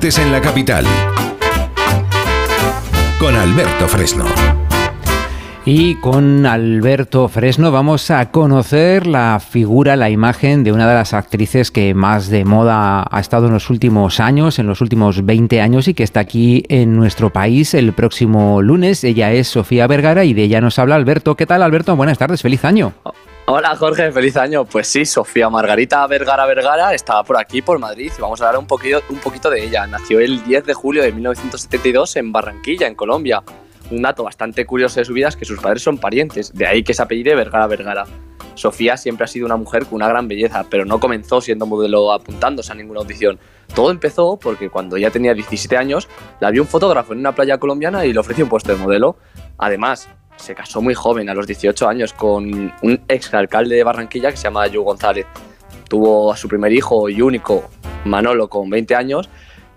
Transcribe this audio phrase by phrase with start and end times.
[0.00, 0.84] En la capital.
[3.18, 4.26] Con Alberto Fresno.
[5.64, 11.14] Y con Alberto Fresno vamos a conocer la figura, la imagen de una de las
[11.14, 15.60] actrices que más de moda ha estado en los últimos años, en los últimos 20
[15.60, 19.02] años y que está aquí en nuestro país el próximo lunes.
[19.02, 21.34] Ella es Sofía Vergara y de ella nos habla Alberto.
[21.34, 21.96] ¿Qué tal Alberto?
[21.96, 22.92] Buenas tardes, feliz año.
[23.50, 24.66] Hola Jorge, feliz año.
[24.66, 28.60] Pues sí, Sofía Margarita Vergara Vergara estaba por aquí, por Madrid, y vamos a hablar
[28.60, 29.86] un poquito, de ella.
[29.86, 33.42] Nació el 10 de julio de 1972 en Barranquilla, en Colombia
[33.90, 36.82] un dato bastante curioso de su vida es que sus padres son parientes, de ahí
[36.82, 38.04] que se apellide Vergara Vergara.
[38.54, 42.12] Sofía siempre ha sido una mujer con una gran belleza, pero no comenzó siendo modelo
[42.12, 43.38] apuntándose a ninguna audición.
[43.74, 46.06] Todo empezó porque cuando ella tenía 17 años,
[46.40, 49.16] la vio un fotógrafo en una playa colombiana y le ofreció un puesto de modelo.
[49.56, 54.30] Además, se casó muy joven, a los 18 años, con un ex alcalde de Barranquilla
[54.30, 55.26] que se llama Yu González.
[55.88, 57.68] Tuvo a su primer hijo y único,
[58.04, 59.28] Manolo, con 20 años,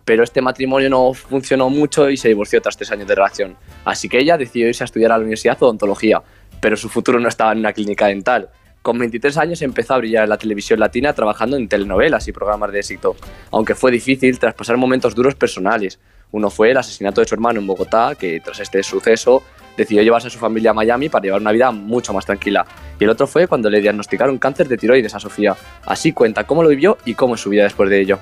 [0.05, 3.55] pero este matrimonio no funcionó mucho y se divorció tras tres años de relación.
[3.85, 6.21] Así que ella decidió irse a estudiar a la Universidad de Odontología,
[6.59, 8.49] pero su futuro no estaba en una clínica dental.
[8.81, 12.71] Con 23 años empezó a brillar en la televisión latina trabajando en telenovelas y programas
[12.71, 13.15] de éxito,
[13.51, 15.99] aunque fue difícil tras pasar momentos duros personales.
[16.31, 19.43] Uno fue el asesinato de su hermano en Bogotá, que tras este suceso
[19.77, 22.65] decidió llevarse a su familia a Miami para llevar una vida mucho más tranquila.
[22.99, 25.55] Y el otro fue cuando le diagnosticaron cáncer de tiroides a Sofía.
[25.85, 28.19] Así cuenta cómo lo vivió y cómo es su vida después de ello.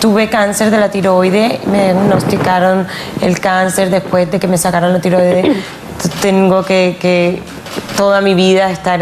[0.00, 2.86] Tuve cáncer de la tiroide, me diagnosticaron
[3.20, 5.52] el cáncer después de que me sacaron la tiroide.
[6.22, 7.42] Tengo que,
[7.96, 9.00] toda mi vida estar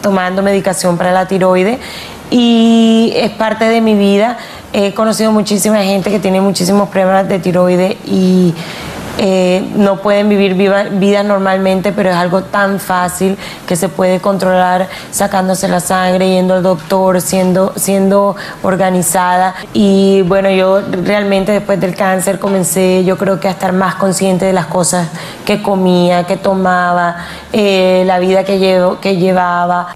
[0.00, 1.80] tomando medicación para la tiroide
[2.30, 4.38] y es parte de mi vida.
[4.72, 8.54] He conocido muchísima gente que tiene muchísimos problemas de tiroide y
[9.18, 13.36] eh, no pueden vivir vida normalmente, pero es algo tan fácil
[13.66, 19.54] que se puede controlar sacándose la sangre, yendo al doctor, siendo, siendo organizada.
[19.74, 24.46] Y bueno, yo realmente después del cáncer comencé yo creo que a estar más consciente
[24.46, 25.08] de las cosas
[25.44, 27.16] que comía, que tomaba,
[27.52, 29.94] eh, la vida que, llevo, que llevaba.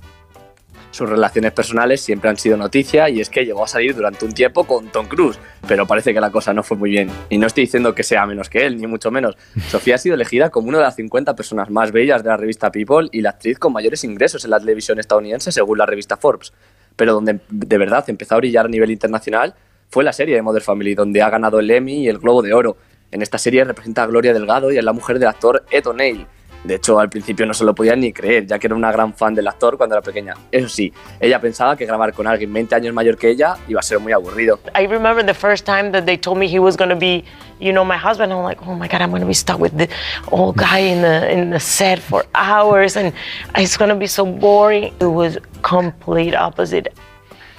[0.96, 4.32] Sus relaciones personales siempre han sido noticia y es que llegó a salir durante un
[4.32, 7.10] tiempo con Tom Cruise, pero parece que la cosa no fue muy bien.
[7.28, 9.36] Y no estoy diciendo que sea menos que él, ni mucho menos.
[9.68, 12.72] Sofía ha sido elegida como una de las 50 personas más bellas de la revista
[12.72, 16.54] People y la actriz con mayores ingresos en la televisión estadounidense según la revista Forbes.
[16.96, 19.54] Pero donde de verdad empezó a brillar a nivel internacional
[19.90, 22.54] fue la serie de Mother Family, donde ha ganado el Emmy y el Globo de
[22.54, 22.78] Oro.
[23.10, 26.26] En esta serie representa a Gloria Delgado y es la mujer del actor Ed O'Neill
[26.64, 29.14] de hecho, al principio no se lo podía ni creer, ya que era una gran
[29.14, 30.34] fan del actor cuando era pequeña.
[30.50, 33.82] Eso sí, ella pensaba que grabar con alguien 20 años mayor que ella iba a
[33.82, 34.58] ser muy aburrido.
[34.74, 37.24] I remember the first time that they told me he was going to be,
[37.60, 38.32] you know, my husband.
[38.32, 39.88] I'm like, oh my God, I'm going to be stuck with the
[40.32, 43.12] old guy in the, in the set for hours and
[43.56, 44.92] it's going to be so boring.
[45.00, 46.92] It was complete opposite.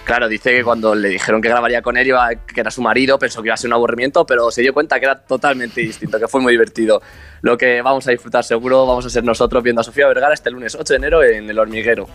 [0.07, 3.19] Claro, dice que cuando le dijeron que grabaría con él, iba, que era su marido,
[3.19, 6.18] pensó que iba a ser un aburrimiento, pero se dio cuenta que era totalmente distinto,
[6.18, 7.01] que fue muy divertido.
[7.41, 10.50] Lo que vamos a disfrutar seguro vamos a ser nosotros viendo a Sofía Vergara este
[10.50, 12.07] lunes 8 de enero en El Hormiguero.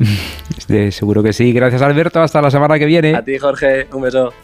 [0.90, 1.52] seguro que sí.
[1.52, 3.14] Gracias Alberto, hasta la semana que viene.
[3.14, 4.34] A ti Jorge, un beso.